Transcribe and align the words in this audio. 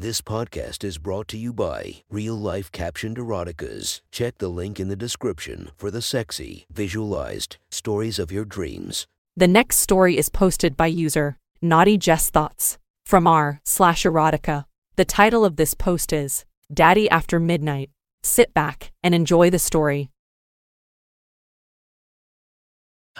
This 0.00 0.22
podcast 0.22 0.82
is 0.82 0.96
brought 0.96 1.28
to 1.28 1.36
you 1.36 1.52
by 1.52 1.96
Real 2.08 2.34
Life 2.34 2.72
Captioned 2.72 3.18
Eroticas. 3.18 4.00
Check 4.10 4.38
the 4.38 4.48
link 4.48 4.80
in 4.80 4.88
the 4.88 4.96
description 4.96 5.72
for 5.76 5.90
the 5.90 6.00
sexy, 6.00 6.64
visualized 6.72 7.58
stories 7.70 8.18
of 8.18 8.32
your 8.32 8.46
dreams. 8.46 9.06
The 9.36 9.46
next 9.46 9.76
story 9.76 10.16
is 10.16 10.30
posted 10.30 10.74
by 10.74 10.86
user 10.86 11.36
Naughty 11.60 11.98
Jess 11.98 12.30
Thoughts 12.30 12.78
from 13.04 13.26
r 13.26 13.60
slash 13.62 14.04
erotica. 14.04 14.64
The 14.96 15.04
title 15.04 15.44
of 15.44 15.56
this 15.56 15.74
post 15.74 16.14
is 16.14 16.46
Daddy 16.72 17.10
After 17.10 17.38
Midnight. 17.38 17.90
Sit 18.22 18.54
back 18.54 18.92
and 19.02 19.14
enjoy 19.14 19.50
the 19.50 19.58
story. 19.58 20.08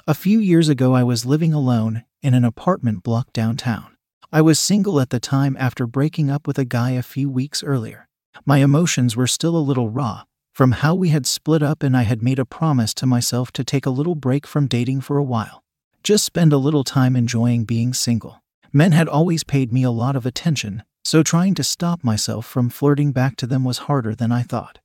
A 0.06 0.14
few 0.14 0.38
years 0.38 0.70
ago, 0.70 0.94
I 0.94 1.02
was 1.02 1.26
living 1.26 1.52
alone 1.52 2.04
in 2.22 2.32
an 2.32 2.46
apartment 2.46 3.02
block 3.02 3.34
downtown. 3.34 3.98
I 4.32 4.42
was 4.42 4.60
single 4.60 5.00
at 5.00 5.10
the 5.10 5.18
time 5.18 5.56
after 5.58 5.88
breaking 5.88 6.30
up 6.30 6.46
with 6.46 6.56
a 6.56 6.64
guy 6.64 6.90
a 6.92 7.02
few 7.02 7.28
weeks 7.28 7.64
earlier. 7.64 8.06
My 8.46 8.58
emotions 8.58 9.16
were 9.16 9.26
still 9.26 9.56
a 9.56 9.58
little 9.58 9.90
raw 9.90 10.22
from 10.52 10.70
how 10.70 10.94
we 10.94 11.08
had 11.08 11.26
split 11.26 11.64
up, 11.64 11.82
and 11.82 11.96
I 11.96 12.02
had 12.02 12.22
made 12.22 12.38
a 12.38 12.44
promise 12.44 12.94
to 12.94 13.06
myself 13.06 13.50
to 13.52 13.64
take 13.64 13.86
a 13.86 13.90
little 13.90 14.14
break 14.14 14.46
from 14.46 14.68
dating 14.68 15.00
for 15.00 15.16
a 15.16 15.24
while. 15.24 15.64
Just 16.04 16.24
spend 16.24 16.52
a 16.52 16.58
little 16.58 16.84
time 16.84 17.16
enjoying 17.16 17.64
being 17.64 17.92
single. 17.92 18.40
Men 18.72 18.92
had 18.92 19.08
always 19.08 19.42
paid 19.42 19.72
me 19.72 19.82
a 19.82 19.90
lot 19.90 20.14
of 20.14 20.24
attention, 20.24 20.84
so 21.04 21.24
trying 21.24 21.54
to 21.54 21.64
stop 21.64 22.04
myself 22.04 22.46
from 22.46 22.70
flirting 22.70 23.10
back 23.10 23.34
to 23.36 23.48
them 23.48 23.64
was 23.64 23.78
harder 23.78 24.14
than 24.14 24.30
I 24.30 24.42
thought. 24.42 24.78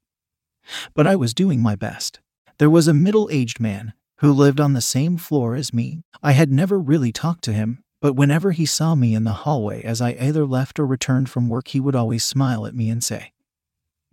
But 0.95 1.05
I 1.05 1.15
was 1.15 1.35
doing 1.35 1.61
my 1.61 1.75
best. 1.75 2.19
There 2.57 2.69
was 2.69 2.87
a 2.87 2.95
middle 2.95 3.29
aged 3.31 3.59
man 3.59 3.93
who 4.19 4.33
lived 4.33 4.59
on 4.59 4.73
the 4.73 4.81
same 4.81 5.17
floor 5.17 5.53
as 5.53 5.71
me. 5.71 6.01
I 6.23 6.31
had 6.31 6.51
never 6.51 6.79
really 6.79 7.11
talked 7.11 7.43
to 7.43 7.53
him, 7.53 7.83
but 8.05 8.15
whenever 8.15 8.51
he 8.51 8.67
saw 8.67 8.93
me 8.93 9.15
in 9.15 9.23
the 9.23 9.31
hallway 9.31 9.81
as 9.81 9.99
I 9.99 10.11
either 10.11 10.45
left 10.45 10.77
or 10.77 10.85
returned 10.85 11.27
from 11.27 11.49
work, 11.49 11.69
he 11.69 11.79
would 11.79 11.95
always 11.95 12.23
smile 12.23 12.67
at 12.67 12.75
me 12.75 12.87
and 12.91 13.03
say, 13.03 13.31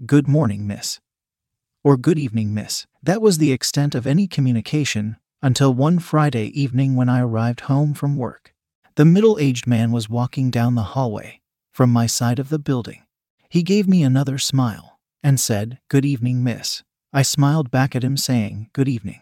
Good 0.07 0.27
morning, 0.27 0.67
miss. 0.67 0.99
Or 1.85 1.99
good 1.99 2.19
evening, 2.19 2.55
miss. 2.55 2.87
That 3.03 3.21
was 3.21 3.37
the 3.37 3.53
extent 3.53 3.95
of 3.95 4.07
any 4.07 4.27
communication 4.27 5.19
until 5.43 5.75
one 5.75 5.99
Friday 5.99 6.47
evening 6.59 6.97
when 6.97 7.11
I 7.11 7.21
arrived 7.21 7.69
home 7.69 7.93
from 7.93 8.17
work. 8.17 8.55
The 8.95 9.05
middle 9.05 9.39
aged 9.39 9.67
man 9.67 9.93
was 9.93 10.09
walking 10.09 10.51
down 10.51 10.75
the 10.75 10.95
hallway 10.95 11.43
from 11.71 11.91
my 11.91 12.07
side 12.07 12.39
of 12.39 12.49
the 12.49 12.59
building. 12.59 13.03
He 13.51 13.63
gave 13.63 13.87
me 13.87 14.03
another 14.03 14.39
smile 14.39 15.01
and 15.23 15.39
said, 15.39 15.81
Good 15.91 16.07
evening, 16.07 16.43
miss. 16.43 16.83
I 17.13 17.21
smiled 17.21 17.71
back 17.71 17.95
at 17.95 18.05
him, 18.05 18.17
saying, 18.17 18.71
Good 18.73 18.89
evening. 18.89 19.21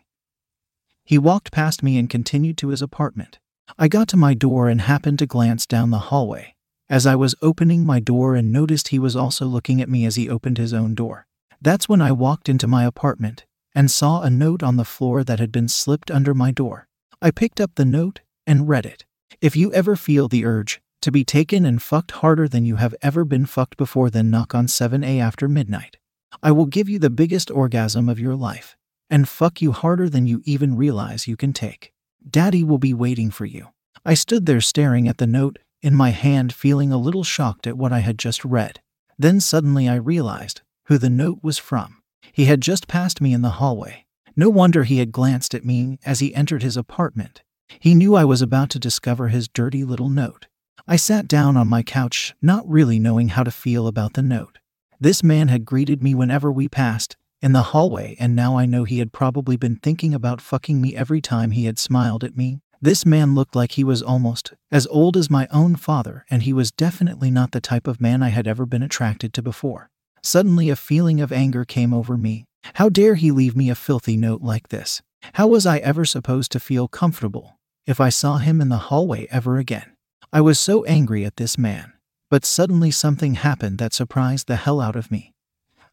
He 1.03 1.19
walked 1.19 1.51
past 1.51 1.83
me 1.83 1.99
and 1.99 2.09
continued 2.09 2.57
to 2.59 2.69
his 2.69 2.83
apartment. 2.83 3.41
I 3.79 3.89
got 3.89 4.09
to 4.09 4.17
my 4.17 4.35
door 4.35 4.69
and 4.69 4.81
happened 4.81 5.19
to 5.21 5.27
glance 5.27 5.67
down 5.67 5.91
the 5.91 5.99
hallway 5.99 6.55
as 6.91 7.07
I 7.07 7.15
was 7.15 7.37
opening 7.41 7.87
my 7.87 8.01
door 8.01 8.35
and 8.35 8.53
noticed 8.53 8.89
he 8.89 8.99
was 8.99 9.15
also 9.15 9.47
looking 9.47 9.81
at 9.81 9.89
me 9.89 10.05
as 10.05 10.17
he 10.17 10.29
opened 10.29 10.59
his 10.59 10.75
own 10.75 10.95
door. 10.97 11.27
That's 11.63 11.89
when 11.89 12.03
I 12.03 12.11
walked 12.11 12.49
into 12.49 12.67
my 12.67 12.85
apartment 12.85 13.47
and 13.75 13.91
saw 13.91 14.23
a 14.23 14.29
note 14.29 14.65
on 14.65 14.77
the 14.77 14.85
floor 14.85 15.23
that 15.23 15.39
had 15.39 15.53
been 15.53 15.69
slipped 15.69 16.11
under 16.11 16.35
my 16.35 16.51
door. 16.51 16.89
I 17.23 17.31
picked 17.31 17.61
up 17.61 17.77
the 17.77 17.85
note 17.85 18.21
and 18.45 18.69
read 18.69 18.85
it. 18.85 19.05
If 19.41 19.55
you 19.55 19.73
ever 19.73 19.95
feel 19.95 20.27
the 20.27 20.45
urge 20.45 20.81
to 21.03 21.13
be 21.13 21.25
taken 21.25 21.65
and 21.65 21.81
fucked 21.81 22.11
harder 22.11 22.49
than 22.49 22.67
you 22.67 22.77
have 22.77 22.95
ever 23.03 23.25
been 23.25 23.47
fucked 23.47 23.77
before, 23.77 24.11
then 24.11 24.31
knock 24.31 24.55
on 24.55 24.67
7a 24.67 25.21
after 25.21 25.49
midnight. 25.49 25.97
I 26.43 26.51
will 26.51 26.67
give 26.67 26.89
you 26.89 26.99
the 26.99 27.11
biggest 27.11 27.51
orgasm 27.51 28.09
of 28.09 28.19
your 28.19 28.35
life 28.35 28.77
and 29.09 29.29
fuck 29.29 29.63
you 29.63 29.73
harder 29.73 30.09
than 30.09 30.27
you 30.27 30.43
even 30.45 30.77
realize 30.77 31.29
you 31.29 31.37
can 31.37 31.53
take. 31.53 31.93
Daddy 32.29 32.65
will 32.65 32.79
be 32.79 32.95
waiting 32.95 33.31
for 33.31 33.45
you. 33.45 33.69
I 34.05 34.15
stood 34.15 34.47
there 34.47 34.61
staring 34.61 35.09
at 35.09 35.19
the 35.19 35.27
note 35.27 35.59
in 35.83 35.95
my 35.95 36.11
hand, 36.11 36.53
feeling 36.53 36.93
a 36.93 36.99
little 36.99 37.25
shocked 37.25 37.67
at 37.67 37.77
what 37.77 37.93
I 37.93 38.01
had 38.01 38.19
just 38.19 38.45
read. 38.45 38.81
Then 39.19 39.41
suddenly 39.41 39.89
I 39.89 39.97
realized 39.97 40.63
who 40.87 40.99
the 40.99 41.11
note 41.11 41.41
was 41.43 41.59
from. 41.59 42.03
He 42.33 42.47
had 42.47 42.61
just 42.61 42.89
passed 42.89 43.21
me 43.21 43.33
in 43.33 43.43
the 43.43 43.51
hallway. 43.51 44.07
No 44.37 44.49
wonder 44.49 44.85
he 44.85 44.99
had 44.99 45.13
glanced 45.13 45.55
at 45.55 45.65
me 45.65 45.99
as 46.05 46.21
he 46.21 46.35
entered 46.35 46.63
his 46.63 46.77
apartment. 46.77 47.43
He 47.79 47.95
knew 47.95 48.15
I 48.15 48.25
was 48.25 48.43
about 48.43 48.71
to 48.71 48.79
discover 48.79 49.29
his 49.29 49.49
dirty 49.49 49.85
little 49.85 50.09
note. 50.09 50.47
I 50.87 50.97
sat 50.97 51.29
down 51.29 51.57
on 51.57 51.69
my 51.69 51.83
couch, 51.83 52.35
not 52.43 52.69
really 52.69 52.99
knowing 52.99 53.29
how 53.29 53.45
to 53.45 53.51
feel 53.51 53.87
about 53.87 54.15
the 54.15 54.23
note. 54.23 54.59
This 54.99 55.23
man 55.23 55.49
had 55.49 55.65
greeted 55.65 56.03
me 56.03 56.15
whenever 56.15 56.51
we 56.51 56.69
passed 56.69 57.17
in 57.43 57.53
the 57.53 57.63
hallway, 57.63 58.17
and 58.19 58.37
now 58.37 58.57
I 58.57 58.67
know 58.67 58.85
he 58.85 58.99
had 58.99 59.13
probably 59.13 59.57
been 59.57 59.77
thinking 59.77 60.15
about 60.15 60.41
fucking 60.41 60.81
me 60.81 60.95
every 60.95 61.21
time 61.21 61.51
he 61.51 61.65
had 61.65 61.79
smiled 61.79 62.25
at 62.25 62.37
me. 62.37 62.61
This 62.83 63.05
man 63.05 63.35
looked 63.35 63.55
like 63.55 63.73
he 63.73 63.85
was 63.85 64.03
almost 64.03 64.55
as 64.71 64.87
old 64.87 65.17
as 65.17 65.31
my 65.31 65.47
own 65.51 65.77
father, 65.77 66.25
and 66.31 66.43
he 66.43 66.53
was 66.53 66.71
definitely 66.71 67.31
not 67.31 67.53
the 67.53 67.61
type 67.61 67.87
of 67.87 68.01
man 68.01 68.23
I 68.23 68.31
had 68.31 68.47
ever 68.47 68.65
been 68.65 68.83
attracted 68.83 69.35
to 69.35 69.43
before. 69.43 69.91
Suddenly, 70.23 70.71
a 70.71 70.77
feeling 70.77 71.21
of 71.21 71.33
anger 71.33 71.65
came 71.65 71.93
over 71.93 72.17
me. 72.17 72.47
How 72.75 72.89
dare 72.89 73.15
he 73.15 73.31
leave 73.31 73.57
me 73.57 73.71
a 73.71 73.75
filthy 73.75 74.17
note 74.17 74.43
like 74.43 74.69
this? 74.69 75.03
How 75.35 75.47
was 75.47 75.67
I 75.67 75.79
ever 75.79 76.05
supposed 76.05 76.53
to 76.53 76.61
feel 76.61 76.89
comfortable 76.89 77.59
if 77.87 78.01
I 78.01 78.09
saw 78.09 78.39
him 78.39 78.61
in 78.61 78.69
the 78.69 78.89
hallway 78.89 79.27
ever 79.31 79.59
again? 79.59 79.97
I 80.33 80.41
was 80.41 80.59
so 80.59 80.85
angry 80.85 81.25
at 81.25 81.37
this 81.37 81.59
man. 81.59 81.93
But 82.31 82.45
suddenly 82.45 82.93
something 82.93 83.35
happened 83.35 83.79
that 83.79 83.93
surprised 83.93 84.47
the 84.47 84.57
hell 84.57 84.81
out 84.81 84.95
of 84.95 85.11
me. 85.11 85.35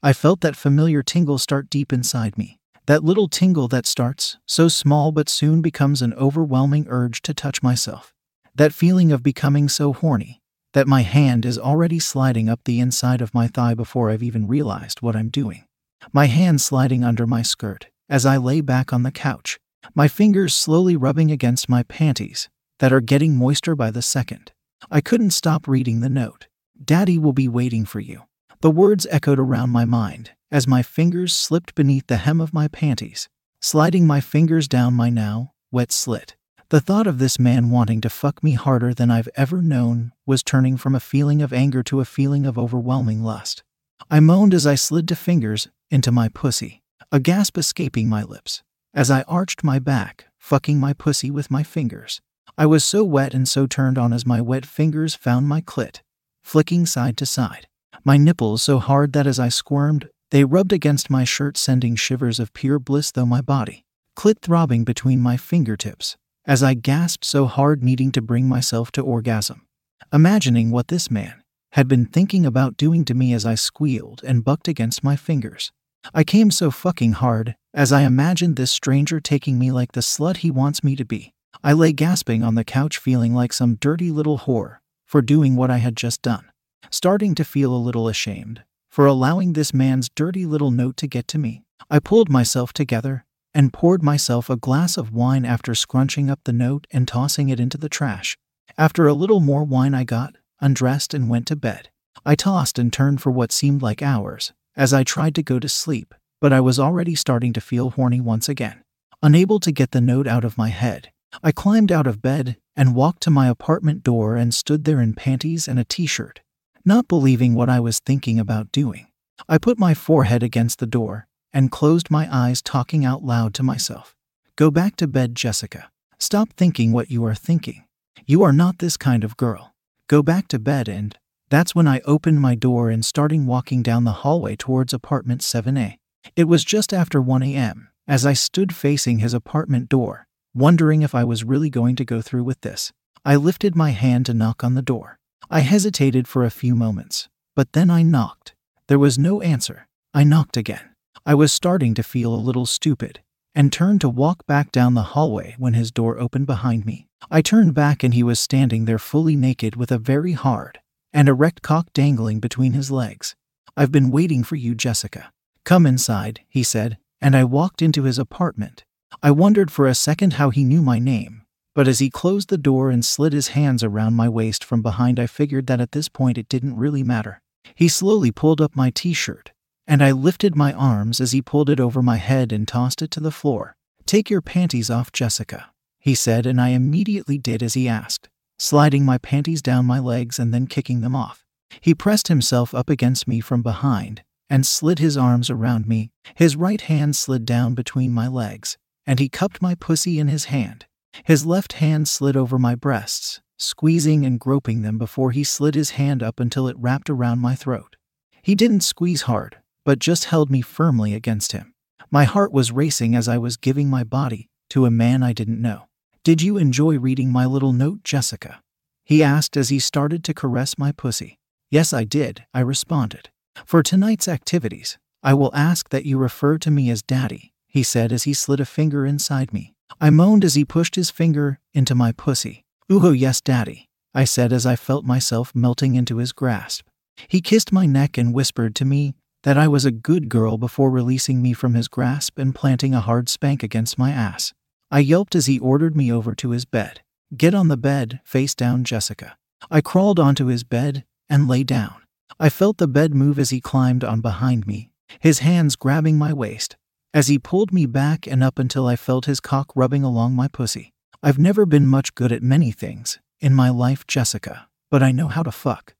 I 0.03 0.13
felt 0.13 0.41
that 0.41 0.55
familiar 0.55 1.01
tingle 1.01 1.39
start 1.39 1.71
deep 1.71 1.91
inside 1.91 2.37
me. 2.37 2.59
That 2.85 3.03
little 3.03 3.27
tingle 3.27 3.67
that 3.69 3.87
starts, 3.87 4.37
so 4.45 4.67
small 4.67 5.11
but 5.11 5.27
soon 5.27 5.61
becomes 5.61 6.03
an 6.03 6.13
overwhelming 6.13 6.85
urge 6.87 7.21
to 7.23 7.33
touch 7.33 7.63
myself. 7.63 8.13
That 8.53 8.73
feeling 8.73 9.11
of 9.11 9.23
becoming 9.23 9.67
so 9.67 9.93
horny 9.93 10.41
that 10.73 10.87
my 10.87 11.01
hand 11.01 11.45
is 11.45 11.57
already 11.57 11.97
sliding 11.97 12.47
up 12.47 12.59
the 12.63 12.79
inside 12.79 13.21
of 13.21 13.33
my 13.33 13.47
thigh 13.47 13.73
before 13.73 14.11
I've 14.11 14.21
even 14.21 14.47
realized 14.47 15.01
what 15.01 15.15
I'm 15.15 15.29
doing. 15.29 15.65
My 16.13 16.27
hand 16.27 16.61
sliding 16.61 17.03
under 17.03 17.25
my 17.25 17.41
skirt 17.41 17.87
as 18.07 18.25
I 18.25 18.37
lay 18.37 18.61
back 18.61 18.93
on 18.93 19.01
the 19.01 19.11
couch, 19.11 19.57
my 19.95 20.07
fingers 20.07 20.53
slowly 20.53 20.95
rubbing 20.95 21.31
against 21.31 21.69
my 21.69 21.81
panties 21.83 22.49
that 22.79 22.93
are 22.93 23.01
getting 23.01 23.35
moister 23.35 23.75
by 23.75 23.89
the 23.89 24.03
second. 24.03 24.51
I 24.91 25.01
couldn't 25.01 25.31
stop 25.31 25.67
reading 25.67 26.01
the 26.01 26.09
note. 26.09 26.47
Daddy 26.81 27.17
will 27.17 27.33
be 27.33 27.47
waiting 27.47 27.83
for 27.83 27.99
you. 27.99 28.26
The 28.61 28.71
words 28.71 29.05
echoed 29.11 29.37
around 29.37 29.69
my 29.69 29.85
mind 29.85 30.31
as 30.49 30.67
my 30.67 30.81
fingers 30.81 31.31
slipped 31.31 31.75
beneath 31.75 32.07
the 32.07 32.17
hem 32.17 32.41
of 32.41 32.55
my 32.55 32.67
panties, 32.67 33.29
sliding 33.61 34.07
my 34.07 34.19
fingers 34.19 34.67
down 34.67 34.95
my 34.95 35.11
now 35.11 35.53
wet 35.71 35.91
slit. 35.91 36.35
The 36.69 36.79
thought 36.79 37.05
of 37.05 37.19
this 37.19 37.37
man 37.37 37.69
wanting 37.69 38.01
to 38.01 38.09
fuck 38.09 38.43
me 38.43 38.53
harder 38.53 38.95
than 38.95 39.11
I've 39.11 39.29
ever 39.35 39.61
known 39.61 40.11
was 40.25 40.41
turning 40.41 40.75
from 40.75 40.95
a 40.95 40.99
feeling 40.99 41.43
of 41.43 41.53
anger 41.53 41.83
to 41.83 41.99
a 41.99 42.05
feeling 42.05 42.47
of 42.47 42.57
overwhelming 42.57 43.21
lust. 43.21 43.63
I 44.09 44.19
moaned 44.19 44.55
as 44.55 44.65
I 44.65 44.73
slid 44.73 45.07
to 45.09 45.15
fingers 45.15 45.67
into 45.91 46.11
my 46.11 46.27
pussy, 46.27 46.81
a 47.11 47.19
gasp 47.19 47.59
escaping 47.59 48.09
my 48.09 48.23
lips. 48.23 48.63
As 48.91 49.11
I 49.11 49.21
arched 49.27 49.63
my 49.63 49.77
back, 49.77 50.29
fucking 50.39 50.79
my 50.79 50.93
pussy 50.93 51.29
with 51.29 51.51
my 51.51 51.61
fingers. 51.61 52.21
I 52.57 52.65
was 52.65 52.83
so 52.83 53.03
wet 53.03 53.35
and 53.35 53.47
so 53.47 53.67
turned 53.67 53.99
on 53.99 54.13
as 54.13 54.25
my 54.25 54.41
wet 54.41 54.65
fingers 54.65 55.13
found 55.13 55.47
my 55.47 55.61
clit, 55.61 56.01
flicking 56.41 56.87
side 56.87 57.17
to 57.17 57.25
side 57.27 57.67
my 58.03 58.17
nipples 58.17 58.63
so 58.63 58.79
hard 58.79 59.13
that 59.13 59.27
as 59.27 59.39
I 59.39 59.49
squirmed, 59.49 60.09
they 60.31 60.43
rubbed 60.43 60.73
against 60.73 61.09
my 61.09 61.23
shirt, 61.23 61.57
sending 61.57 61.95
shivers 61.95 62.39
of 62.39 62.53
pure 62.53 62.79
bliss 62.79 63.11
through 63.11 63.27
my 63.27 63.41
body, 63.41 63.85
clit 64.15 64.39
throbbing 64.41 64.83
between 64.83 65.19
my 65.19 65.37
fingertips, 65.37 66.17
as 66.45 66.63
I 66.63 66.73
gasped 66.73 67.25
so 67.25 67.45
hard, 67.45 67.83
needing 67.83 68.11
to 68.13 68.21
bring 68.21 68.47
myself 68.47 68.91
to 68.93 69.01
orgasm. 69.01 69.65
Imagining 70.11 70.71
what 70.71 70.87
this 70.87 71.09
man 71.09 71.43
had 71.73 71.87
been 71.87 72.05
thinking 72.05 72.45
about 72.45 72.77
doing 72.77 73.05
to 73.05 73.13
me 73.13 73.33
as 73.33 73.45
I 73.45 73.55
squealed 73.55 74.21
and 74.25 74.43
bucked 74.43 74.67
against 74.67 75.03
my 75.03 75.15
fingers. 75.15 75.71
I 76.13 76.23
came 76.23 76.51
so 76.51 76.71
fucking 76.71 77.13
hard 77.13 77.55
as 77.73 77.91
I 77.91 78.01
imagined 78.01 78.55
this 78.55 78.71
stranger 78.71 79.19
taking 79.19 79.59
me 79.59 79.71
like 79.71 79.91
the 79.91 80.01
slut 80.01 80.37
he 80.37 80.51
wants 80.51 80.83
me 80.83 80.95
to 80.95 81.05
be. 81.05 81.33
I 81.63 81.73
lay 81.73 81.91
gasping 81.91 82.43
on 82.43 82.55
the 82.55 82.63
couch, 82.63 82.97
feeling 82.97 83.33
like 83.33 83.51
some 83.51 83.75
dirty 83.75 84.11
little 84.11 84.39
whore 84.39 84.77
for 85.05 85.21
doing 85.21 85.55
what 85.55 85.71
I 85.71 85.77
had 85.77 85.95
just 85.95 86.21
done 86.21 86.46
starting 86.89 87.35
to 87.35 87.43
feel 87.43 87.73
a 87.73 87.77
little 87.77 88.07
ashamed 88.07 88.63
for 88.89 89.05
allowing 89.05 89.53
this 89.53 89.73
man's 89.73 90.09
dirty 90.09 90.45
little 90.45 90.71
note 90.71 90.97
to 90.97 91.07
get 91.07 91.27
to 91.27 91.37
me. 91.37 91.63
I 91.89 91.99
pulled 91.99 92.29
myself 92.29 92.73
together 92.73 93.25
and 93.53 93.73
poured 93.73 94.01
myself 94.01 94.49
a 94.49 94.57
glass 94.57 94.97
of 94.97 95.11
wine 95.11 95.45
after 95.45 95.75
scrunching 95.75 96.29
up 96.29 96.39
the 96.43 96.53
note 96.53 96.87
and 96.91 97.07
tossing 97.07 97.49
it 97.49 97.59
into 97.59 97.77
the 97.77 97.89
trash. 97.89 98.37
After 98.77 99.07
a 99.07 99.13
little 99.13 99.39
more 99.39 99.63
wine, 99.63 99.93
I 99.93 100.03
got 100.03 100.35
undressed 100.59 101.13
and 101.13 101.29
went 101.29 101.47
to 101.47 101.55
bed. 101.55 101.89
I 102.25 102.35
tossed 102.35 102.79
and 102.79 102.91
turned 102.91 103.21
for 103.21 103.31
what 103.31 103.51
seemed 103.51 103.81
like 103.81 104.01
hours 104.01 104.53
as 104.75 104.93
I 104.93 105.03
tried 105.03 105.35
to 105.35 105.43
go 105.43 105.59
to 105.59 105.69
sleep, 105.69 106.13
but 106.41 106.53
I 106.53 106.59
was 106.59 106.79
already 106.79 107.15
starting 107.15 107.53
to 107.53 107.61
feel 107.61 107.91
horny 107.91 108.21
once 108.21 108.49
again. 108.49 108.83
Unable 109.23 109.59
to 109.59 109.71
get 109.71 109.91
the 109.91 110.01
note 110.01 110.27
out 110.27 110.43
of 110.43 110.57
my 110.57 110.69
head, 110.69 111.11
I 111.43 111.51
climbed 111.51 111.91
out 111.91 112.07
of 112.07 112.21
bed 112.21 112.57
and 112.75 112.95
walked 112.95 113.21
to 113.23 113.31
my 113.31 113.47
apartment 113.47 114.03
door 114.03 114.35
and 114.35 114.53
stood 114.53 114.85
there 114.85 115.01
in 115.01 115.13
panties 115.13 115.67
and 115.67 115.79
a 115.79 115.83
t 115.83 116.05
shirt 116.05 116.41
not 116.87 117.09
believing 117.09 117.53
what 117.53 117.69
I 117.69 117.81
was 117.81 117.99
thinking 117.99 118.39
about 118.39 118.71
doing. 118.71 119.07
I 119.49 119.57
put 119.57 119.77
my 119.77 119.93
forehead 119.93 120.41
against 120.41 120.79
the 120.79 120.87
door 120.87 121.27
and 121.51 121.69
closed 121.69 122.09
my 122.09 122.29
eyes, 122.31 122.61
talking 122.61 123.03
out 123.03 123.23
loud 123.23 123.53
to 123.55 123.63
myself. 123.63 124.15
Go 124.55 124.71
back 124.71 124.95
to 124.95 125.07
bed, 125.07 125.35
Jessica. 125.35 125.91
Stop 126.17 126.53
thinking 126.53 126.93
what 126.93 127.11
you 127.11 127.25
are 127.25 127.35
thinking. 127.35 127.83
You 128.25 128.41
are 128.41 128.53
not 128.53 128.79
this 128.79 128.95
kind 128.95 129.25
of 129.25 129.35
girl. 129.35 129.75
Go 130.07 130.23
back 130.23 130.47
to 130.47 130.59
bed 130.59 130.87
and 130.87 131.17
That's 131.49 131.73
when 131.73 131.87
I 131.87 132.01
opened 132.05 132.41
my 132.41 132.55
door 132.55 132.89
and 132.89 133.05
started 133.05 133.45
walking 133.45 133.81
down 133.81 134.03
the 134.03 134.23
hallway 134.23 134.55
towards 134.57 134.93
apartment 134.93 135.41
7A. 135.41 135.97
It 136.35 136.43
was 136.43 136.65
just 136.65 136.93
after 136.93 137.21
1 137.21 137.41
a.m. 137.43 137.89
as 138.07 138.25
I 138.25 138.33
stood 138.33 138.75
facing 138.75 139.19
his 139.19 139.33
apartment 139.33 139.87
door, 139.87 140.27
wondering 140.53 141.03
if 141.03 141.15
I 141.15 141.23
was 141.23 141.45
really 141.45 141.69
going 141.69 141.95
to 141.97 142.05
go 142.05 142.21
through 142.21 142.43
with 142.43 142.61
this. 142.61 142.91
I 143.23 143.37
lifted 143.37 143.75
my 143.75 143.91
hand 143.91 144.25
to 144.25 144.33
knock 144.33 144.63
on 144.63 144.73
the 144.73 144.81
door. 144.81 145.16
I 145.49 145.61
hesitated 145.61 146.27
for 146.27 146.43
a 146.43 146.49
few 146.49 146.75
moments, 146.75 147.29
but 147.55 147.73
then 147.73 147.89
I 147.89 148.03
knocked. 148.03 148.53
There 148.87 148.99
was 148.99 149.17
no 149.17 149.41
answer. 149.41 149.87
I 150.13 150.23
knocked 150.23 150.57
again. 150.57 150.93
I 151.25 151.35
was 151.35 151.51
starting 151.51 151.93
to 151.95 152.03
feel 152.03 152.33
a 152.33 152.35
little 152.35 152.65
stupid 152.65 153.21
and 153.55 153.73
turned 153.73 154.01
to 154.01 154.09
walk 154.09 154.45
back 154.45 154.71
down 154.71 154.93
the 154.93 155.13
hallway 155.13 155.55
when 155.57 155.73
his 155.73 155.91
door 155.91 156.19
opened 156.19 156.45
behind 156.45 156.85
me. 156.85 157.07
I 157.31 157.41
turned 157.41 157.73
back 157.73 158.03
and 158.03 158.13
he 158.13 158.23
was 158.23 158.39
standing 158.39 158.85
there 158.85 158.99
fully 158.99 159.35
naked 159.35 159.75
with 159.75 159.91
a 159.91 159.97
very 159.97 160.33
hard 160.33 160.79
and 161.11 161.27
erect 161.27 161.61
cock 161.61 161.87
dangling 161.93 162.39
between 162.39 162.73
his 162.73 162.91
legs. 162.91 163.35
I've 163.75 163.91
been 163.91 164.11
waiting 164.11 164.43
for 164.43 164.55
you, 164.55 164.75
Jessica. 164.75 165.31
Come 165.65 165.85
inside, 165.85 166.41
he 166.47 166.61
said, 166.61 166.97
and 167.19 167.35
I 167.35 167.43
walked 167.43 167.81
into 167.81 168.03
his 168.03 168.19
apartment. 168.19 168.83
I 169.23 169.31
wondered 169.31 169.71
for 169.71 169.87
a 169.87 169.95
second 169.95 170.33
how 170.33 170.51
he 170.51 170.63
knew 170.63 170.81
my 170.81 170.99
name, 170.99 171.43
but 171.77 171.87
as 171.87 171.99
he 171.99 172.09
closed 172.09 172.49
the 172.49 172.57
door 172.57 172.89
and 172.89 173.05
slid 173.05 173.33
his 173.33 173.49
hands 173.49 173.83
around 173.83 174.15
my 174.15 174.27
waist 174.27 174.63
from 174.63 174.81
behind, 174.81 175.19
I 175.19 175.27
figured 175.27 175.67
that 175.67 175.79
at 175.79 175.91
this 175.91 176.09
point 176.09 176.39
it 176.39 176.49
didn't 176.49 176.75
really 176.75 177.03
matter. 177.03 177.39
He 177.75 177.87
slowly 177.87 178.31
pulled 178.31 178.59
up 178.59 178.75
my 178.75 178.89
t 178.89 179.13
shirt, 179.13 179.51
and 179.85 180.03
I 180.03 180.09
lifted 180.11 180.55
my 180.55 180.73
arms 180.73 181.21
as 181.21 181.33
he 181.33 181.41
pulled 181.43 181.69
it 181.69 181.79
over 181.79 182.01
my 182.01 182.15
head 182.17 182.51
and 182.51 182.67
tossed 182.67 183.03
it 183.03 183.11
to 183.11 183.19
the 183.19 183.29
floor. 183.29 183.75
Take 184.07 184.27
your 184.27 184.41
panties 184.41 184.89
off, 184.89 185.11
Jessica, 185.11 185.69
he 185.99 186.15
said, 186.15 186.47
and 186.47 186.59
I 186.59 186.69
immediately 186.69 187.37
did 187.37 187.61
as 187.61 187.75
he 187.75 187.87
asked, 187.87 188.27
sliding 188.57 189.05
my 189.05 189.19
panties 189.19 189.61
down 189.61 189.85
my 189.85 189.99
legs 189.99 190.39
and 190.39 190.51
then 190.51 190.65
kicking 190.65 191.01
them 191.01 191.15
off. 191.15 191.45
He 191.79 191.93
pressed 191.93 192.27
himself 192.27 192.73
up 192.73 192.89
against 192.89 193.27
me 193.27 193.39
from 193.39 193.61
behind 193.61 194.23
and 194.49 194.65
slid 194.65 194.97
his 194.97 195.15
arms 195.15 195.51
around 195.51 195.85
me. 195.85 196.09
His 196.33 196.55
right 196.55 196.81
hand 196.81 197.15
slid 197.15 197.45
down 197.45 197.75
between 197.75 198.11
my 198.11 198.27
legs, 198.27 198.79
and 199.05 199.19
he 199.19 199.29
cupped 199.29 199.61
my 199.61 199.75
pussy 199.75 200.17
in 200.17 200.27
his 200.27 200.45
hand. 200.45 200.87
His 201.23 201.45
left 201.45 201.73
hand 201.73 202.07
slid 202.07 202.37
over 202.37 202.57
my 202.57 202.75
breasts, 202.75 203.41
squeezing 203.57 204.25
and 204.25 204.39
groping 204.39 204.81
them 204.81 204.97
before 204.97 205.31
he 205.31 205.43
slid 205.43 205.75
his 205.75 205.91
hand 205.91 206.23
up 206.23 206.39
until 206.39 206.67
it 206.67 206.77
wrapped 206.77 207.09
around 207.09 207.39
my 207.39 207.55
throat. 207.55 207.95
He 208.41 208.55
didn't 208.55 208.81
squeeze 208.81 209.23
hard, 209.23 209.57
but 209.83 209.99
just 209.99 210.25
held 210.25 210.49
me 210.49 210.61
firmly 210.61 211.13
against 211.13 211.51
him. 211.51 211.73
My 212.09 212.23
heart 212.23 212.51
was 212.51 212.71
racing 212.71 213.15
as 213.15 213.27
I 213.27 213.37
was 213.37 213.57
giving 213.57 213.89
my 213.89 214.03
body 214.03 214.49
to 214.69 214.85
a 214.85 214.91
man 214.91 215.23
I 215.23 215.33
didn't 215.33 215.61
know. 215.61 215.87
Did 216.23 216.41
you 216.41 216.57
enjoy 216.57 216.97
reading 216.99 217.31
my 217.31 217.45
little 217.45 217.73
note, 217.73 218.03
Jessica? 218.03 218.61
He 219.03 219.23
asked 219.23 219.55
as 219.57 219.69
he 219.69 219.79
started 219.79 220.23
to 220.25 220.33
caress 220.33 220.77
my 220.77 220.91
pussy. 220.91 221.39
Yes, 221.69 221.93
I 221.93 222.03
did, 222.03 222.45
I 222.53 222.59
responded. 222.59 223.29
For 223.65 223.81
tonight's 223.81 224.27
activities, 224.27 224.97
I 225.23 225.33
will 225.33 225.55
ask 225.55 225.89
that 225.89 226.05
you 226.05 226.17
refer 226.17 226.57
to 226.59 226.71
me 226.71 226.89
as 226.89 227.01
Daddy, 227.01 227.53
he 227.67 227.83
said 227.83 228.11
as 228.11 228.23
he 228.23 228.33
slid 228.33 228.59
a 228.59 228.65
finger 228.65 229.05
inside 229.05 229.53
me. 229.53 229.73
I 229.99 230.09
moaned 230.09 230.45
as 230.45 230.55
he 230.55 230.65
pushed 230.65 230.95
his 230.95 231.09
finger 231.09 231.59
into 231.73 231.95
my 231.95 232.11
pussy. 232.11 232.63
Ooh, 232.91 233.11
yes, 233.13 233.41
Daddy, 233.41 233.87
I 234.13 234.25
said 234.25 234.53
as 234.53 234.65
I 234.65 234.75
felt 234.75 235.05
myself 235.05 235.53
melting 235.55 235.95
into 235.95 236.17
his 236.17 236.31
grasp. 236.31 236.87
He 237.27 237.41
kissed 237.41 237.71
my 237.71 237.85
neck 237.85 238.17
and 238.17 238.33
whispered 238.33 238.75
to 238.75 238.85
me 238.85 239.15
that 239.43 239.57
I 239.57 239.67
was 239.67 239.85
a 239.85 239.91
good 239.91 240.29
girl 240.29 240.57
before 240.57 240.91
releasing 240.91 241.41
me 241.41 241.53
from 241.53 241.73
his 241.73 241.87
grasp 241.87 242.37
and 242.37 242.53
planting 242.53 242.93
a 242.93 243.01
hard 243.01 243.29
spank 243.29 243.63
against 243.63 243.97
my 243.97 244.11
ass. 244.11 244.53
I 244.91 244.99
yelped 244.99 245.35
as 245.35 245.47
he 245.47 245.59
ordered 245.59 245.95
me 245.95 246.11
over 246.11 246.35
to 246.35 246.51
his 246.51 246.65
bed. 246.65 247.01
Get 247.35 247.53
on 247.53 247.67
the 247.67 247.77
bed, 247.77 248.21
face 248.23 248.55
down, 248.55 248.83
Jessica. 248.83 249.37
I 249.69 249.81
crawled 249.81 250.19
onto 250.19 250.45
his 250.45 250.63
bed 250.63 251.03
and 251.29 251.47
lay 251.47 251.63
down. 251.63 251.95
I 252.39 252.49
felt 252.49 252.77
the 252.77 252.87
bed 252.87 253.13
move 253.13 253.39
as 253.39 253.49
he 253.49 253.59
climbed 253.59 254.03
on 254.03 254.21
behind 254.21 254.67
me, 254.67 254.91
his 255.19 255.39
hands 255.39 255.75
grabbing 255.75 256.17
my 256.17 256.31
waist, 256.31 256.77
as 257.13 257.27
he 257.27 257.39
pulled 257.39 257.73
me 257.73 257.85
back 257.85 258.27
and 258.27 258.43
up 258.43 258.59
until 258.59 258.87
I 258.87 258.95
felt 258.95 259.25
his 259.25 259.39
cock 259.39 259.71
rubbing 259.75 260.03
along 260.03 260.33
my 260.33 260.47
pussy. 260.47 260.93
I've 261.23 261.39
never 261.39 261.65
been 261.65 261.87
much 261.87 262.15
good 262.15 262.31
at 262.31 262.43
many 262.43 262.71
things 262.71 263.19
in 263.39 263.53
my 263.53 263.69
life, 263.69 264.05
Jessica, 264.05 264.67
but 264.91 265.01
I 265.01 265.11
know 265.11 265.27
how 265.27 265.43
to 265.43 265.51
fuck. 265.51 265.95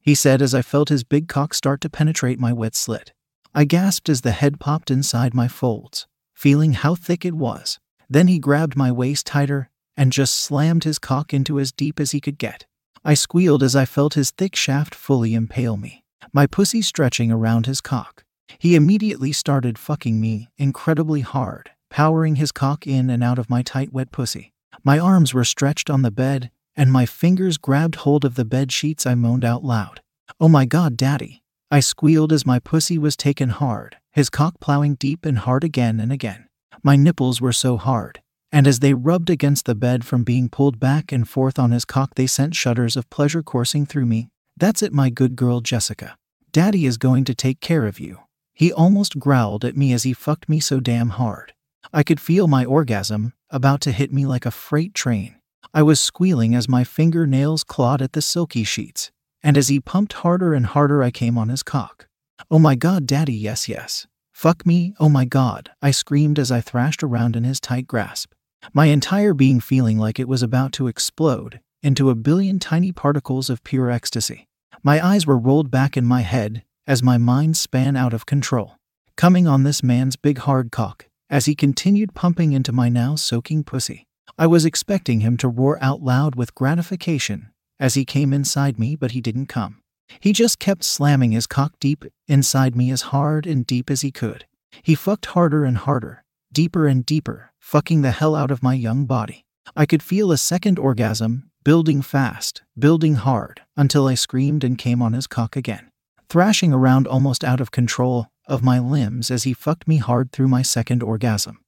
He 0.00 0.14
said 0.14 0.42
as 0.42 0.54
I 0.54 0.62
felt 0.62 0.88
his 0.88 1.04
big 1.04 1.28
cock 1.28 1.54
start 1.54 1.80
to 1.82 1.90
penetrate 1.90 2.40
my 2.40 2.52
wet 2.52 2.74
slit. 2.74 3.12
I 3.54 3.64
gasped 3.64 4.08
as 4.08 4.22
the 4.22 4.32
head 4.32 4.58
popped 4.58 4.90
inside 4.90 5.34
my 5.34 5.48
folds, 5.48 6.06
feeling 6.34 6.72
how 6.72 6.94
thick 6.94 7.24
it 7.24 7.34
was. 7.34 7.78
Then 8.08 8.26
he 8.26 8.38
grabbed 8.38 8.76
my 8.76 8.90
waist 8.90 9.26
tighter 9.26 9.70
and 9.96 10.12
just 10.12 10.34
slammed 10.34 10.84
his 10.84 10.98
cock 10.98 11.32
into 11.34 11.60
as 11.60 11.72
deep 11.72 12.00
as 12.00 12.12
he 12.12 12.20
could 12.20 12.38
get. 12.38 12.66
I 13.04 13.14
squealed 13.14 13.62
as 13.62 13.76
I 13.76 13.84
felt 13.84 14.14
his 14.14 14.30
thick 14.30 14.56
shaft 14.56 14.94
fully 14.94 15.34
impale 15.34 15.76
me, 15.76 16.04
my 16.32 16.46
pussy 16.46 16.82
stretching 16.82 17.30
around 17.30 17.66
his 17.66 17.80
cock. 17.80 18.21
He 18.58 18.76
immediately 18.76 19.32
started 19.32 19.76
fucking 19.78 20.20
me 20.20 20.48
incredibly 20.56 21.20
hard, 21.22 21.70
powering 21.90 22.36
his 22.36 22.52
cock 22.52 22.86
in 22.86 23.10
and 23.10 23.22
out 23.22 23.38
of 23.38 23.50
my 23.50 23.62
tight, 23.62 23.92
wet 23.92 24.12
pussy. 24.12 24.52
My 24.84 24.98
arms 24.98 25.34
were 25.34 25.44
stretched 25.44 25.90
on 25.90 26.02
the 26.02 26.10
bed, 26.10 26.50
and 26.76 26.92
my 26.92 27.04
fingers 27.04 27.58
grabbed 27.58 27.96
hold 27.96 28.24
of 28.24 28.36
the 28.36 28.44
bed 28.44 28.70
sheets. 28.70 29.04
I 29.04 29.14
moaned 29.14 29.44
out 29.44 29.64
loud. 29.64 30.00
Oh 30.40 30.48
my 30.48 30.64
god, 30.64 30.96
daddy. 30.96 31.42
I 31.72 31.80
squealed 31.80 32.32
as 32.32 32.46
my 32.46 32.58
pussy 32.58 32.98
was 32.98 33.16
taken 33.16 33.48
hard, 33.48 33.96
his 34.12 34.30
cock 34.30 34.60
plowing 34.60 34.94
deep 34.94 35.24
and 35.24 35.38
hard 35.38 35.64
again 35.64 35.98
and 35.98 36.12
again. 36.12 36.46
My 36.82 36.96
nipples 36.96 37.40
were 37.40 37.52
so 37.52 37.76
hard, 37.76 38.22
and 38.52 38.66
as 38.66 38.80
they 38.80 38.94
rubbed 38.94 39.30
against 39.30 39.64
the 39.64 39.74
bed 39.74 40.04
from 40.04 40.22
being 40.22 40.48
pulled 40.48 40.78
back 40.78 41.10
and 41.10 41.28
forth 41.28 41.58
on 41.58 41.70
his 41.70 41.84
cock, 41.84 42.14
they 42.14 42.26
sent 42.26 42.54
shudders 42.54 42.96
of 42.96 43.10
pleasure 43.10 43.42
coursing 43.42 43.86
through 43.86 44.06
me. 44.06 44.28
That's 44.56 44.82
it, 44.82 44.92
my 44.92 45.10
good 45.10 45.34
girl 45.34 45.60
Jessica. 45.60 46.16
Daddy 46.52 46.84
is 46.84 46.98
going 46.98 47.24
to 47.24 47.34
take 47.34 47.60
care 47.60 47.86
of 47.86 47.98
you. 47.98 48.18
He 48.62 48.72
almost 48.72 49.18
growled 49.18 49.64
at 49.64 49.76
me 49.76 49.92
as 49.92 50.04
he 50.04 50.12
fucked 50.12 50.48
me 50.48 50.60
so 50.60 50.78
damn 50.78 51.08
hard. 51.08 51.52
I 51.92 52.04
could 52.04 52.20
feel 52.20 52.46
my 52.46 52.64
orgasm 52.64 53.32
about 53.50 53.80
to 53.80 53.90
hit 53.90 54.12
me 54.12 54.24
like 54.24 54.46
a 54.46 54.52
freight 54.52 54.94
train. 54.94 55.34
I 55.74 55.82
was 55.82 55.98
squealing 55.98 56.54
as 56.54 56.68
my 56.68 56.84
fingernails 56.84 57.64
clawed 57.64 58.00
at 58.00 58.12
the 58.12 58.22
silky 58.22 58.62
sheets, 58.62 59.10
and 59.42 59.58
as 59.58 59.66
he 59.66 59.80
pumped 59.80 60.12
harder 60.12 60.54
and 60.54 60.66
harder, 60.66 61.02
I 61.02 61.10
came 61.10 61.36
on 61.36 61.48
his 61.48 61.64
cock. 61.64 62.06
Oh 62.52 62.60
my 62.60 62.76
god, 62.76 63.04
Daddy, 63.04 63.34
yes, 63.34 63.68
yes. 63.68 64.06
Fuck 64.32 64.64
me, 64.64 64.94
oh 65.00 65.08
my 65.08 65.24
god, 65.24 65.72
I 65.82 65.90
screamed 65.90 66.38
as 66.38 66.52
I 66.52 66.60
thrashed 66.60 67.02
around 67.02 67.34
in 67.34 67.42
his 67.42 67.58
tight 67.58 67.88
grasp 67.88 68.32
my 68.72 68.86
entire 68.86 69.34
being 69.34 69.58
feeling 69.58 69.98
like 69.98 70.20
it 70.20 70.28
was 70.28 70.40
about 70.40 70.70
to 70.74 70.86
explode 70.86 71.58
into 71.82 72.10
a 72.10 72.14
billion 72.14 72.60
tiny 72.60 72.92
particles 72.92 73.50
of 73.50 73.64
pure 73.64 73.90
ecstasy. 73.90 74.46
My 74.84 75.04
eyes 75.04 75.26
were 75.26 75.36
rolled 75.36 75.68
back 75.68 75.96
in 75.96 76.04
my 76.04 76.20
head 76.20 76.62
as 76.86 77.02
my 77.02 77.18
mind 77.18 77.56
span 77.56 77.96
out 77.96 78.12
of 78.12 78.26
control, 78.26 78.76
coming 79.16 79.46
on 79.46 79.62
this 79.62 79.82
man's 79.82 80.16
big 80.16 80.38
hard 80.38 80.70
cock 80.72 81.06
as 81.30 81.46
he 81.46 81.54
continued 81.54 82.14
pumping 82.14 82.52
into 82.52 82.72
my 82.72 82.88
now 82.88 83.14
soaking 83.14 83.64
pussy. 83.64 84.04
I 84.38 84.46
was 84.46 84.64
expecting 84.64 85.20
him 85.20 85.36
to 85.38 85.48
roar 85.48 85.78
out 85.80 86.02
loud 86.02 86.34
with 86.34 86.54
gratification 86.54 87.50
as 87.78 87.94
he 87.94 88.04
came 88.04 88.32
inside 88.32 88.78
me, 88.78 88.96
but 88.96 89.12
he 89.12 89.20
didn't 89.20 89.46
come. 89.46 89.80
He 90.20 90.32
just 90.32 90.58
kept 90.58 90.84
slamming 90.84 91.32
his 91.32 91.46
cock 91.46 91.74
deep 91.80 92.04
inside 92.28 92.76
me 92.76 92.90
as 92.90 93.02
hard 93.02 93.46
and 93.46 93.66
deep 93.66 93.90
as 93.90 94.02
he 94.02 94.10
could. 94.10 94.46
He 94.82 94.94
fucked 94.94 95.26
harder 95.26 95.64
and 95.64 95.78
harder, 95.78 96.24
deeper 96.52 96.86
and 96.86 97.04
deeper, 97.04 97.52
fucking 97.58 98.02
the 98.02 98.10
hell 98.10 98.34
out 98.34 98.50
of 98.50 98.62
my 98.62 98.74
young 98.74 99.06
body. 99.06 99.44
I 99.76 99.86
could 99.86 100.02
feel 100.02 100.32
a 100.32 100.36
second 100.36 100.78
orgasm, 100.78 101.50
building 101.64 102.02
fast, 102.02 102.62
building 102.78 103.14
hard, 103.14 103.62
until 103.76 104.08
I 104.08 104.14
screamed 104.14 104.64
and 104.64 104.76
came 104.76 105.00
on 105.00 105.12
his 105.12 105.26
cock 105.26 105.56
again, 105.56 105.90
thrashing 106.32 106.72
around 106.72 107.06
almost 107.06 107.44
out 107.44 107.60
of 107.60 107.70
control 107.70 108.26
of 108.46 108.62
my 108.62 108.78
limbs 108.78 109.30
as 109.30 109.42
he 109.42 109.52
fucked 109.52 109.86
me 109.86 109.98
hard 109.98 110.32
through 110.32 110.48
my 110.48 110.62
second 110.62 111.02
orgasm. 111.02 111.58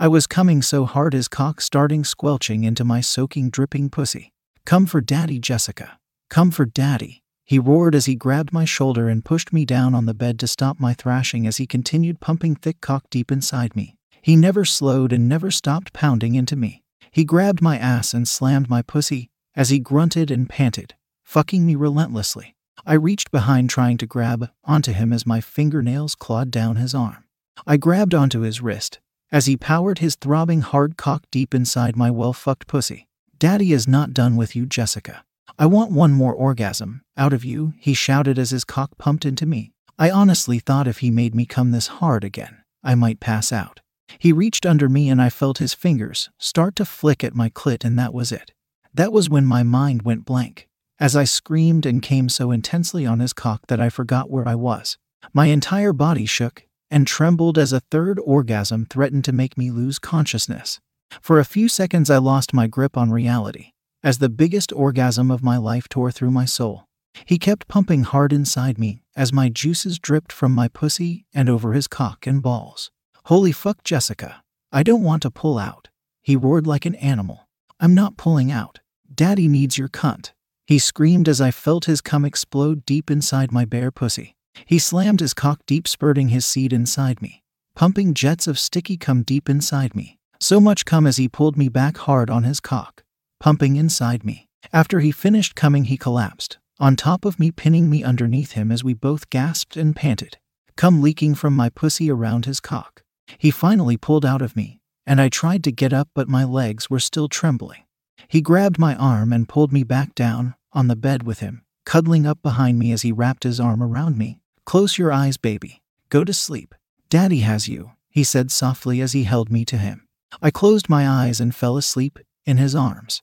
I 0.00 0.08
was 0.08 0.26
coming 0.26 0.62
so 0.62 0.86
hard 0.86 1.12
his 1.12 1.28
cock 1.28 1.60
starting 1.60 2.04
squelching 2.04 2.64
into 2.64 2.84
my 2.84 3.02
soaking, 3.02 3.50
dripping 3.50 3.90
pussy. 3.90 4.32
Come 4.64 4.86
for 4.86 5.02
daddy, 5.02 5.38
Jessica. 5.38 5.98
Come 6.30 6.50
for 6.50 6.64
daddy. 6.64 7.22
He 7.44 7.58
roared 7.58 7.94
as 7.94 8.06
he 8.06 8.14
grabbed 8.14 8.50
my 8.50 8.64
shoulder 8.64 9.10
and 9.10 9.22
pushed 9.22 9.52
me 9.52 9.66
down 9.66 9.94
on 9.94 10.06
the 10.06 10.14
bed 10.14 10.38
to 10.38 10.46
stop 10.46 10.80
my 10.80 10.94
thrashing 10.94 11.46
as 11.46 11.58
he 11.58 11.66
continued 11.66 12.18
pumping 12.18 12.56
thick 12.56 12.80
cock 12.80 13.04
deep 13.10 13.30
inside 13.30 13.76
me. 13.76 13.94
He 14.22 14.36
never 14.36 14.64
slowed 14.64 15.12
and 15.12 15.28
never 15.28 15.50
stopped 15.50 15.92
pounding 15.92 16.34
into 16.34 16.56
me. 16.56 16.82
He 17.10 17.24
grabbed 17.24 17.60
my 17.60 17.76
ass 17.76 18.14
and 18.14 18.26
slammed 18.26 18.70
my 18.70 18.80
pussy 18.80 19.28
as 19.54 19.68
he 19.68 19.78
grunted 19.80 20.30
and 20.30 20.48
panted, 20.48 20.94
fucking 21.24 21.66
me 21.66 21.74
relentlessly. 21.74 22.54
I 22.86 22.94
reached 22.94 23.30
behind 23.30 23.70
trying 23.70 23.96
to 23.98 24.06
grab 24.06 24.50
onto 24.64 24.92
him 24.92 25.12
as 25.12 25.26
my 25.26 25.40
fingernails 25.40 26.14
clawed 26.14 26.50
down 26.50 26.76
his 26.76 26.94
arm. 26.94 27.24
I 27.66 27.76
grabbed 27.76 28.14
onto 28.14 28.40
his 28.40 28.60
wrist 28.60 29.00
as 29.32 29.46
he 29.46 29.56
powered 29.56 29.98
his 29.98 30.16
throbbing 30.16 30.60
hard 30.60 30.96
cock 30.96 31.24
deep 31.30 31.54
inside 31.54 31.96
my 31.96 32.10
well 32.10 32.32
fucked 32.32 32.66
pussy. 32.66 33.08
Daddy 33.38 33.72
is 33.72 33.88
not 33.88 34.12
done 34.12 34.36
with 34.36 34.54
you, 34.54 34.66
Jessica. 34.66 35.24
I 35.58 35.66
want 35.66 35.92
one 35.92 36.12
more 36.12 36.34
orgasm 36.34 37.02
out 37.16 37.32
of 37.32 37.44
you, 37.44 37.74
he 37.78 37.94
shouted 37.94 38.38
as 38.38 38.50
his 38.50 38.64
cock 38.64 38.96
pumped 38.98 39.24
into 39.24 39.46
me. 39.46 39.72
I 39.98 40.10
honestly 40.10 40.58
thought 40.58 40.88
if 40.88 40.98
he 40.98 41.10
made 41.10 41.34
me 41.34 41.46
come 41.46 41.70
this 41.70 41.86
hard 41.86 42.24
again, 42.24 42.58
I 42.82 42.94
might 42.94 43.20
pass 43.20 43.52
out. 43.52 43.80
He 44.18 44.32
reached 44.32 44.66
under 44.66 44.88
me 44.88 45.08
and 45.08 45.22
I 45.22 45.30
felt 45.30 45.58
his 45.58 45.74
fingers 45.74 46.30
start 46.38 46.76
to 46.76 46.84
flick 46.84 47.22
at 47.24 47.34
my 47.34 47.50
clit, 47.50 47.84
and 47.84 47.98
that 47.98 48.12
was 48.12 48.32
it. 48.32 48.52
That 48.92 49.12
was 49.12 49.30
when 49.30 49.44
my 49.44 49.62
mind 49.62 50.02
went 50.02 50.24
blank. 50.24 50.68
As 50.98 51.16
I 51.16 51.24
screamed 51.24 51.86
and 51.86 52.02
came 52.02 52.28
so 52.28 52.50
intensely 52.50 53.04
on 53.06 53.20
his 53.20 53.32
cock 53.32 53.66
that 53.68 53.80
I 53.80 53.88
forgot 53.88 54.30
where 54.30 54.46
I 54.46 54.54
was. 54.54 54.98
My 55.32 55.46
entire 55.46 55.92
body 55.92 56.26
shook 56.26 56.66
and 56.90 57.06
trembled 57.06 57.58
as 57.58 57.72
a 57.72 57.80
third 57.80 58.20
orgasm 58.24 58.86
threatened 58.86 59.24
to 59.24 59.32
make 59.32 59.58
me 59.58 59.70
lose 59.70 59.98
consciousness. 59.98 60.80
For 61.20 61.38
a 61.38 61.44
few 61.44 61.68
seconds, 61.68 62.10
I 62.10 62.18
lost 62.18 62.54
my 62.54 62.66
grip 62.66 62.96
on 62.96 63.10
reality, 63.10 63.70
as 64.02 64.18
the 64.18 64.28
biggest 64.28 64.72
orgasm 64.72 65.30
of 65.30 65.42
my 65.42 65.56
life 65.56 65.88
tore 65.88 66.12
through 66.12 66.30
my 66.30 66.44
soul. 66.44 66.86
He 67.24 67.38
kept 67.38 67.68
pumping 67.68 68.02
hard 68.02 68.32
inside 68.32 68.78
me 68.78 69.02
as 69.16 69.32
my 69.32 69.48
juices 69.48 69.98
dripped 69.98 70.32
from 70.32 70.52
my 70.52 70.68
pussy 70.68 71.26
and 71.32 71.48
over 71.48 71.72
his 71.72 71.86
cock 71.86 72.26
and 72.26 72.42
balls. 72.42 72.90
Holy 73.26 73.52
fuck, 73.52 73.84
Jessica. 73.84 74.42
I 74.72 74.82
don't 74.82 75.02
want 75.02 75.22
to 75.22 75.30
pull 75.30 75.58
out. 75.58 75.88
He 76.20 76.36
roared 76.36 76.66
like 76.66 76.84
an 76.84 76.96
animal. 76.96 77.48
I'm 77.78 77.94
not 77.94 78.16
pulling 78.16 78.50
out. 78.50 78.80
Daddy 79.12 79.46
needs 79.46 79.78
your 79.78 79.88
cunt. 79.88 80.32
He 80.66 80.78
screamed 80.78 81.28
as 81.28 81.40
I 81.40 81.50
felt 81.50 81.84
his 81.84 82.00
cum 82.00 82.24
explode 82.24 82.86
deep 82.86 83.10
inside 83.10 83.52
my 83.52 83.64
bare 83.64 83.90
pussy. 83.90 84.34
He 84.66 84.78
slammed 84.78 85.20
his 85.20 85.34
cock 85.34 85.60
deep, 85.66 85.86
spurting 85.86 86.28
his 86.28 86.46
seed 86.46 86.72
inside 86.72 87.20
me, 87.20 87.42
pumping 87.74 88.14
jets 88.14 88.46
of 88.46 88.58
sticky 88.58 88.96
cum 88.96 89.22
deep 89.22 89.50
inside 89.50 89.94
me. 89.94 90.18
So 90.40 90.60
much 90.60 90.84
cum 90.84 91.06
as 91.06 91.16
he 91.18 91.28
pulled 91.28 91.56
me 91.56 91.68
back 91.68 91.98
hard 91.98 92.30
on 92.30 92.44
his 92.44 92.60
cock, 92.60 93.02
pumping 93.40 93.76
inside 93.76 94.24
me. 94.24 94.48
After 94.72 95.00
he 95.00 95.12
finished 95.12 95.54
coming, 95.54 95.84
he 95.84 95.98
collapsed, 95.98 96.58
on 96.80 96.96
top 96.96 97.24
of 97.24 97.38
me, 97.38 97.50
pinning 97.50 97.90
me 97.90 98.02
underneath 98.02 98.52
him 98.52 98.72
as 98.72 98.82
we 98.82 98.94
both 98.94 99.30
gasped 99.30 99.76
and 99.76 99.94
panted, 99.94 100.38
cum 100.76 101.02
leaking 101.02 101.34
from 101.34 101.54
my 101.54 101.68
pussy 101.68 102.10
around 102.10 102.46
his 102.46 102.60
cock. 102.60 103.02
He 103.38 103.50
finally 103.50 103.96
pulled 103.96 104.24
out 104.24 104.42
of 104.42 104.56
me, 104.56 104.80
and 105.06 105.20
I 105.20 105.28
tried 105.28 105.62
to 105.64 105.72
get 105.72 105.92
up, 105.92 106.08
but 106.14 106.28
my 106.28 106.44
legs 106.44 106.88
were 106.88 107.00
still 107.00 107.28
trembling. 107.28 107.83
He 108.28 108.40
grabbed 108.40 108.78
my 108.78 108.94
arm 108.96 109.32
and 109.32 109.48
pulled 109.48 109.72
me 109.72 109.82
back 109.82 110.14
down 110.14 110.54
on 110.72 110.88
the 110.88 110.96
bed 110.96 111.22
with 111.22 111.40
him, 111.40 111.64
cuddling 111.84 112.26
up 112.26 112.42
behind 112.42 112.78
me 112.78 112.90
as 112.92 113.02
he 113.02 113.12
wrapped 113.12 113.44
his 113.44 113.60
arm 113.60 113.82
around 113.82 114.18
me. 114.18 114.40
Close 114.64 114.98
your 114.98 115.12
eyes, 115.12 115.36
baby. 115.36 115.82
Go 116.08 116.24
to 116.24 116.32
sleep. 116.32 116.74
Daddy 117.10 117.40
has 117.40 117.68
you, 117.68 117.92
he 118.08 118.24
said 118.24 118.50
softly 118.50 119.00
as 119.00 119.12
he 119.12 119.24
held 119.24 119.50
me 119.50 119.64
to 119.66 119.78
him. 119.78 120.08
I 120.42 120.50
closed 120.50 120.88
my 120.88 121.08
eyes 121.08 121.40
and 121.40 121.54
fell 121.54 121.76
asleep 121.76 122.18
in 122.44 122.56
his 122.56 122.74
arms. 122.74 123.22